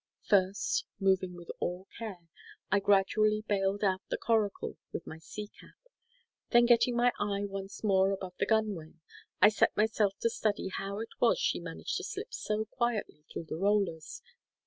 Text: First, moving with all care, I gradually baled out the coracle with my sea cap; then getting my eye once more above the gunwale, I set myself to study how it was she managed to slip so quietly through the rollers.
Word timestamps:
First, 0.23 0.85
moving 0.99 1.35
with 1.35 1.51
all 1.59 1.87
care, 1.99 2.27
I 2.71 2.79
gradually 2.79 3.45
baled 3.47 3.83
out 3.83 4.01
the 4.09 4.17
coracle 4.17 4.77
with 4.91 5.05
my 5.05 5.19
sea 5.19 5.49
cap; 5.49 5.75
then 6.49 6.65
getting 6.65 6.95
my 6.95 7.11
eye 7.19 7.45
once 7.45 7.83
more 7.83 8.09
above 8.11 8.33
the 8.39 8.47
gunwale, 8.47 8.95
I 9.43 9.49
set 9.49 9.77
myself 9.77 10.17
to 10.21 10.29
study 10.31 10.69
how 10.69 11.01
it 11.01 11.09
was 11.19 11.37
she 11.37 11.59
managed 11.59 11.97
to 11.97 12.03
slip 12.03 12.33
so 12.33 12.65
quietly 12.65 13.25
through 13.31 13.45
the 13.47 13.57
rollers. 13.57 14.23